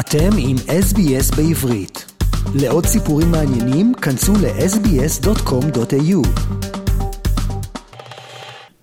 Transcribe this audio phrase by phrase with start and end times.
[0.00, 2.12] אתם עם SBS בעברית.
[2.62, 6.20] לעוד סיפורים מעניינים, כנסו ל-sbs.com.au.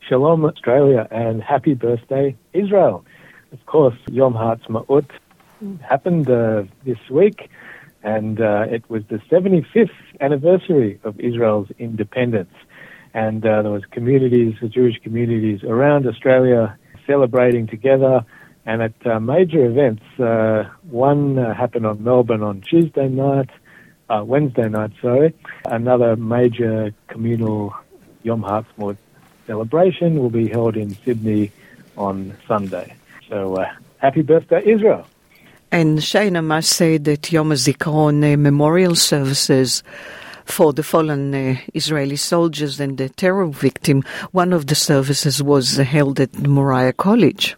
[0.08, 2.98] Shalom Australia and happy birthday Israel.
[3.56, 5.10] Of course, Yom Ha'atzmaut
[5.92, 7.50] happened uh, this week
[8.04, 12.56] and uh, it was the 75th anniversary of Israel's independence.
[13.14, 18.24] And uh, there was communities, the Jewish communities around Australia celebrating together
[18.67, 20.03] and at uh, major events.
[20.19, 23.51] Uh, one uh, happened on Melbourne on Tuesday night,
[24.09, 25.35] uh, Wednesday night, sorry.
[25.65, 27.75] Another major communal
[28.23, 28.97] Yom Ha'atzmaut
[29.47, 31.53] celebration will be held in Sydney
[31.97, 32.95] on Sunday.
[33.29, 35.07] So uh, happy birthday, Israel.
[35.71, 39.83] And Shane, I must say that Yom HaZikaron uh, memorial services
[40.45, 45.77] for the fallen uh, Israeli soldiers and the terror victim, one of the services was
[45.77, 47.57] held at Moriah College.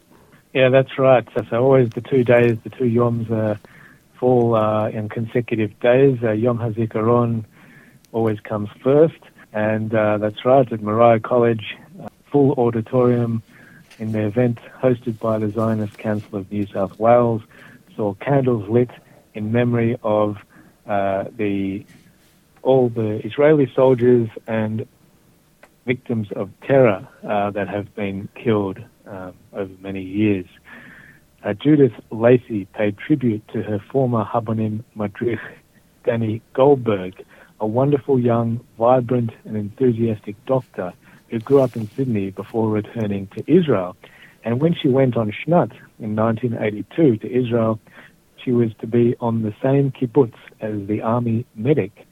[0.56, 1.28] Yeah, that's right.
[1.34, 3.56] So, so always the two days, the two Yoms uh,
[4.18, 6.18] fall uh, in consecutive days.
[6.22, 7.44] Uh, Yom HaZikaron
[8.10, 9.20] always comes first.
[9.52, 13.42] And uh, that's right, at Moriah College, uh, full auditorium
[13.98, 17.42] in the event hosted by the Zionist Council of New South Wales
[17.94, 18.88] saw candles lit
[19.34, 20.38] in memory of
[20.86, 21.84] uh, the
[22.62, 24.88] all the Israeli soldiers and
[25.84, 30.46] victims of terror uh, that have been killed um, over many years.
[31.44, 35.38] Uh, Judith Lacey paid tribute to her former Habonim Madrich,
[36.04, 37.24] Danny Goldberg,
[37.60, 40.92] a wonderful young, vibrant and enthusiastic doctor
[41.28, 43.96] who grew up in Sydney before returning to Israel.
[44.44, 47.80] And when she went on Shnat in 1982 to Israel,
[48.42, 52.06] she was to be on the same kibbutz as the army medic.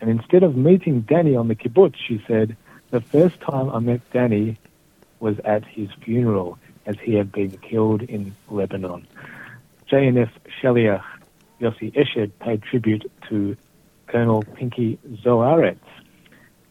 [0.00, 2.56] And instead of meeting Danny on the kibbutz, she said,
[2.90, 4.58] the first time I met Danny
[5.20, 9.06] was at his funeral as he had been killed in Lebanon.
[9.90, 11.04] JNF Shaliach
[11.60, 13.56] Yossi Eshed paid tribute to
[14.06, 15.78] Colonel Pinky Zoaretz,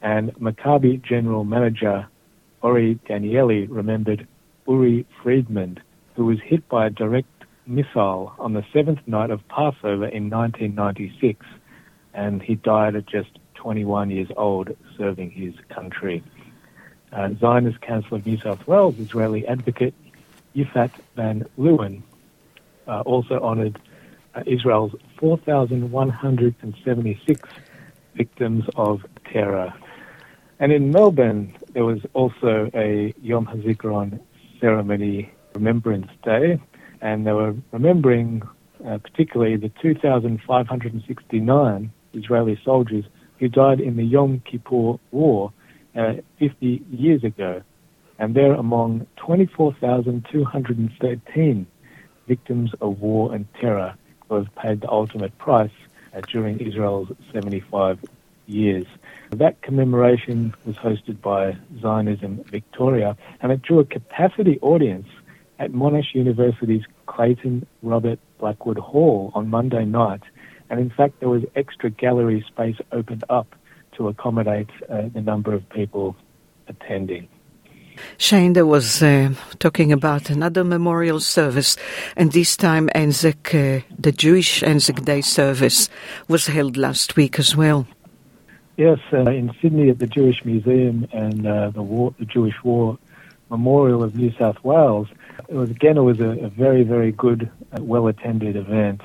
[0.02, 2.06] and Maccabi General Manager
[2.62, 4.26] Ori Danieli remembered
[4.66, 5.78] Uri Friedman,
[6.14, 7.28] who was hit by a direct
[7.66, 11.46] missile on the seventh night of Passover in 1996,
[12.12, 16.22] and he died at just 21 years old serving his country.
[17.12, 19.94] Uh, Zionist Council of New South Wales Israeli advocate
[20.54, 22.02] Yifat Van Leeuwen
[22.86, 23.80] uh, also honoured
[24.34, 27.48] uh, Israel's 4,176
[28.14, 29.74] victims of terror.
[30.60, 34.20] And in Melbourne, there was also a Yom HaZikaron
[34.60, 36.60] ceremony Remembrance Day,
[37.00, 38.42] and they were remembering
[38.86, 43.04] uh, particularly the 2,569 Israeli soldiers
[43.38, 45.52] who died in the Yom Kippur War
[45.96, 47.62] uh, 50 years ago.
[48.18, 51.66] And they're among 24,213
[52.26, 53.94] victims of war and terror
[54.28, 55.72] who have paid the ultimate price
[56.14, 57.98] uh, during Israel's 75
[58.46, 58.86] years.
[59.30, 65.08] That commemoration was hosted by Zionism Victoria, and it drew a capacity audience
[65.58, 70.22] at Monash University's Clayton Robert Blackwood Hall on Monday night.
[70.68, 73.54] And in fact, there was extra gallery space opened up
[73.96, 76.16] to accommodate uh, the number of people
[76.68, 77.28] attending.
[78.16, 81.76] Shane, there was uh, talking about another memorial service,
[82.16, 85.88] and this time Anzac, uh, the Jewish Anzac Day service,
[86.28, 87.86] was held last week as well.
[88.76, 92.98] Yes, uh, in Sydney at the Jewish Museum and uh, the, war, the Jewish War
[93.50, 95.08] Memorial of New South Wales.
[95.48, 99.02] It was again, it was a, a very, very good, uh, well attended event,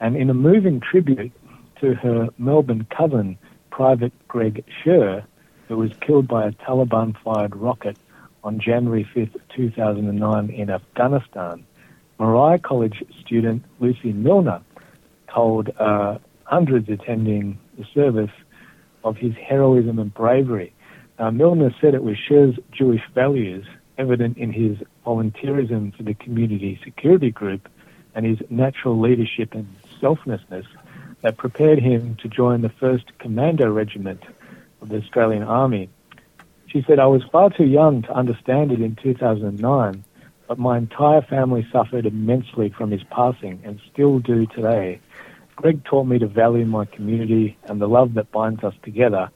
[0.00, 1.32] and in a moving tribute
[1.80, 3.38] to her Melbourne cousin,
[3.76, 5.22] Private Greg Sher,
[5.68, 7.98] who was killed by a Taliban-fired rocket
[8.42, 11.62] on January 5th, 2009 in Afghanistan.
[12.18, 14.62] Moriah College student Lucy Milner
[15.28, 18.30] told uh, hundreds attending the service
[19.04, 20.72] of his heroism and bravery.
[21.18, 23.66] Uh, Milner said it was Sher's Jewish values,
[23.98, 27.68] evident in his volunteerism for the community security group
[28.14, 29.68] and his natural leadership and
[30.00, 30.64] selflessness,
[31.22, 34.22] that prepared him to join the 1st Commando Regiment
[34.80, 35.88] of the Australian Army.
[36.66, 40.04] She said, I was far too young to understand it in 2009,
[40.46, 45.00] but my entire family suffered immensely from his passing and still do today.
[45.56, 49.30] Greg taught me to value my community and the love that binds us together,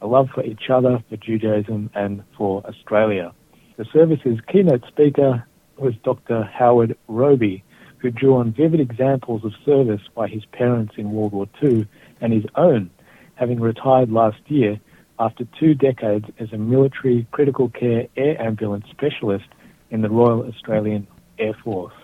[0.00, 3.32] a love for each other, for Judaism, and for Australia.
[3.76, 5.46] The service's keynote speaker
[5.76, 6.42] was Dr.
[6.44, 7.62] Howard Roby,
[7.98, 11.86] who drew on vivid examples of service by his parents in World War II
[12.20, 12.90] and his own,
[13.34, 14.80] having retired last year
[15.18, 19.46] after two decades as a military critical care air ambulance specialist
[19.90, 21.06] in the Royal Australian
[21.38, 21.94] Air Force.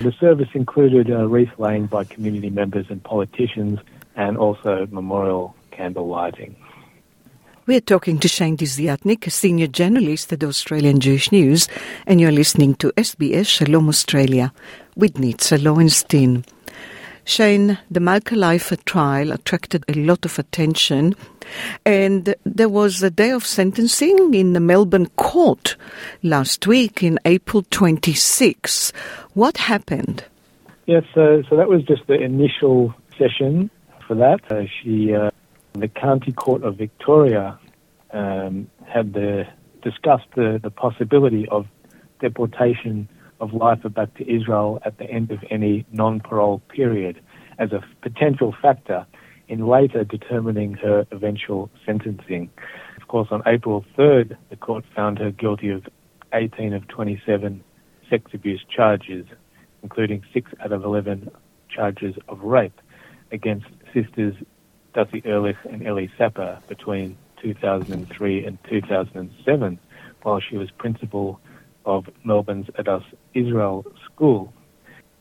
[0.00, 3.78] The service included a wreath laying by community members and politicians
[4.16, 6.56] and also memorial candle lighting.
[7.66, 11.66] We're talking to Shane Desiatnik, a senior journalist at Australian Jewish News,
[12.06, 14.52] and you're listening to SBS Shalom Australia
[14.96, 16.44] with Nitza Lowenstein.
[17.24, 21.14] Shane, the Malka Leifer trial attracted a lot of attention,
[21.86, 25.76] and there was a day of sentencing in the Melbourne court
[26.22, 28.92] last week in April 26.
[29.32, 30.22] What happened?
[30.84, 33.70] Yes, so, so that was just the initial session
[34.06, 34.40] for that.
[34.50, 35.30] Uh, she, uh,
[35.74, 37.58] the County Court of Victoria,
[38.12, 39.44] um, had the,
[39.82, 41.66] discussed the, the possibility of
[42.20, 43.08] deportation
[43.40, 47.20] of Leifer back to Israel at the end of any non-parole period
[47.58, 49.04] as a potential factor
[49.48, 52.50] in later determining her eventual sentencing.
[53.00, 55.86] Of course, on April 3rd, the court found her guilty of
[56.32, 57.62] 18 of 27
[58.08, 59.26] sex abuse charges,
[59.82, 61.30] including 6 out of 11
[61.68, 62.80] charges of rape
[63.32, 64.34] against sisters
[64.94, 69.78] Dassi Erlich and Elly Sapper between 2003 and 2007,
[70.22, 71.40] while she was principal
[71.84, 73.04] of Melbourne's Adass
[73.34, 74.52] Israel School.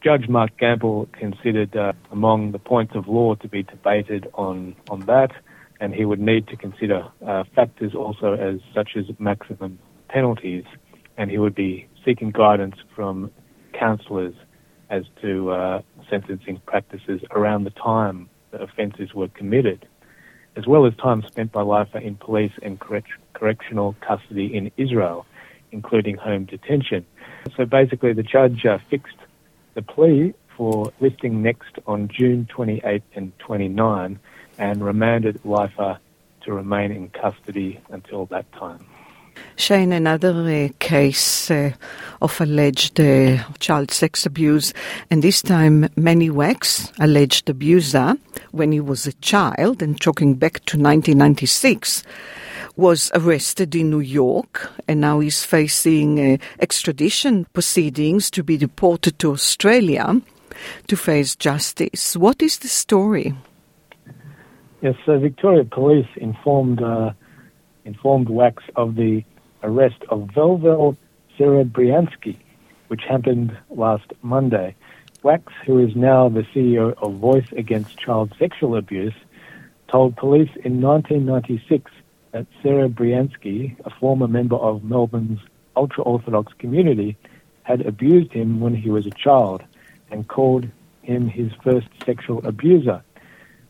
[0.02, 5.02] Judge Mark Gamble considered uh, among the points of law to be debated on, on
[5.02, 5.32] that,
[5.80, 9.80] and he would need to consider uh, factors also as such as maximum
[10.10, 10.66] penalties,
[11.18, 13.32] and he would be seeking guidance from
[13.74, 14.36] counsellors
[14.90, 18.30] as to uh, sentencing practices around the time
[18.62, 19.88] offences were committed,
[20.56, 25.26] as well as time spent by Leifer in police and correct- correctional custody in Israel,
[25.72, 27.06] including home detention.
[27.56, 29.18] So basically, the judge uh, fixed
[29.74, 34.20] the plea for listing next on June 28 and 29
[34.58, 35.98] and remanded Leifer
[36.42, 38.86] to remain in custody until that time.
[39.56, 41.72] Shane, another uh, case uh,
[42.22, 44.74] of alleged uh, child sex abuse,
[45.12, 48.16] and this time Manny Waks, alleged abuser,
[48.52, 52.04] when he was a child, and talking back to 1996,
[52.76, 59.20] was arrested in New York, and now he's facing uh, extradition proceedings to be deported
[59.20, 60.20] to Australia
[60.88, 62.18] to face justice.
[62.18, 63.36] What is the story?
[64.82, 67.12] Yes, so Victoria Police informed uh,
[67.86, 69.24] informed Waks of the
[69.64, 70.98] arrest of Velvel
[71.38, 72.38] Serebriansky,
[72.88, 74.76] which happened last Monday.
[75.24, 79.14] Waks, who is now the CEO of Voice Against Child Sexual Abuse,
[79.90, 81.92] told police in 1996
[82.32, 85.40] that Serebriansky, a former member of Melbourne's
[85.76, 87.16] ultra-Orthodox community,
[87.64, 89.64] had abused him when he was a child
[90.12, 90.68] and called
[91.02, 93.02] him his first sexual abuser.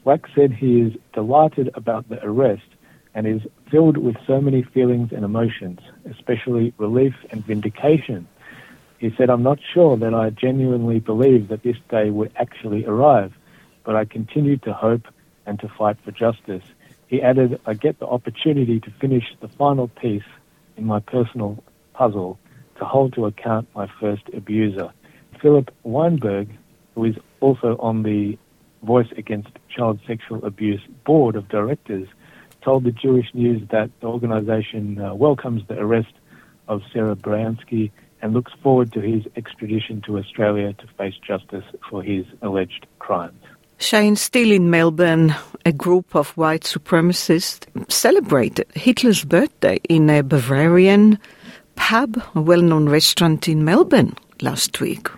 [0.04, 2.64] Waks said he is delighted about the arrest
[3.16, 5.80] and is filled with so many feelings and emotions,
[6.10, 8.28] especially relief and vindication.
[8.98, 13.34] He said, I'm not sure that I genuinely believe that this day would actually arrive,
[13.84, 15.08] but I continue to hope
[15.46, 16.64] and to fight for justice.
[17.08, 20.24] He added, I get the opportunity to finish the final piece
[20.78, 21.64] in my personal
[21.94, 22.40] puzzle
[22.78, 24.92] to hold to account my first abuser.
[25.42, 26.48] Philip Weinberg,
[26.96, 28.38] who is also on the
[28.82, 32.08] Voice Against Child Sexual Abuse Board of Directors,
[32.64, 36.14] told the Jewish News that the organization uh, welcomes the arrest
[36.68, 42.26] of Serebriansky and looks forward to his extradition to Australia to face justice for his
[42.42, 43.42] alleged crimes.
[43.80, 51.20] Shane, still in Melbourne, a group of white supremacists celebrated Hitler's birthday in a Bavarian
[51.76, 55.10] pub, a well known restaurant in Melbourne last week.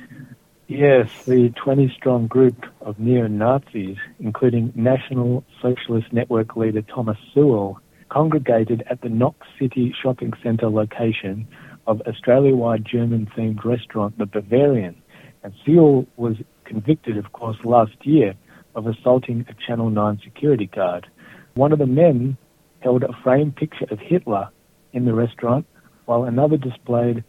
[0.68, 7.80] Yes, the 20 strong group of neo Nazis, including National Socialist Network leader Thomas Sewell,
[8.10, 11.48] congregated at the Knox City shopping centre location
[11.86, 14.96] of Australia wide German themed restaurant The Bavarian.
[15.44, 18.34] And Sewell was convicted, of course, last year
[18.74, 21.06] of assaulting a Channel 9 security guard.
[21.54, 22.38] One of the men
[22.80, 24.50] held a framed picture of Hitler
[24.94, 25.68] in the restaurant,
[26.06, 27.24] while another displayed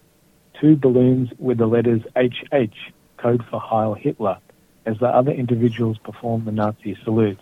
[0.58, 4.38] two balloons with the letters HH code for Heil Hitler,
[4.84, 7.40] as the other individuals performed the Nazi salute.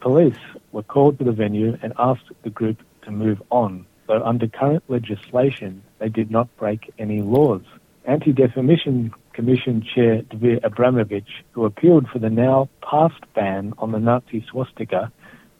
[0.00, 0.38] Police
[0.72, 4.84] were called to the venue and asked the group to move on, though under current
[4.88, 7.62] legislation they did not break any laws.
[8.04, 14.44] Anti-Defamation Commission Chair Dvir Abramovich, who appealed for the now passed ban on the Nazi
[14.50, 15.10] swastika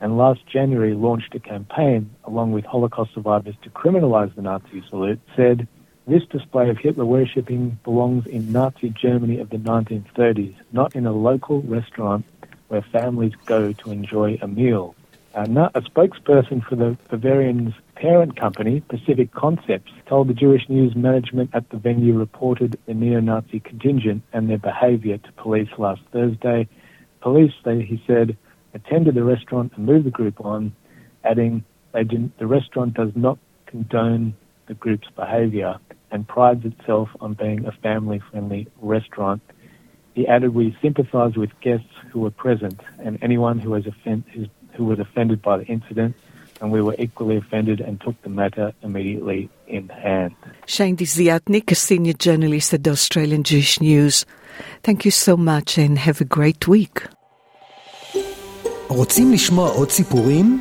[0.00, 5.20] and last January launched a campaign along with Holocaust survivors to criminalize the Nazi salute,
[5.34, 5.66] said
[6.06, 11.12] this display of Hitler worshipping belongs in Nazi Germany of the 1930s, not in a
[11.12, 12.26] local restaurant
[12.68, 14.94] where families go to enjoy a meal.
[15.34, 21.50] Uh, a spokesperson for the Bavarian's parent company, Pacific Concepts, told the Jewish News management
[21.54, 26.68] at the venue reported the neo-Nazi contingent and their behaviour to police last Thursday.
[27.20, 28.36] Police, they, he said,
[28.74, 30.74] attended the restaurant and moved the group on,
[31.24, 34.34] adding the restaurant does not condone
[34.66, 35.78] the group's behavior
[36.10, 39.42] and prides itself on being a family friendly restaurant.
[40.14, 44.24] He added, We sympathise with guests who were present and anyone who was, offend-
[44.74, 46.14] who was offended by the incident
[46.60, 50.34] and we were equally offended and took the matter immediately in hand.
[50.66, 54.24] Shane Desiatnik, a senior journalist at the Australian Jewish News.
[54.82, 57.02] Thank you so much and have a great week.
[58.88, 60.60] רוצים לשמוע עוד סיפורים?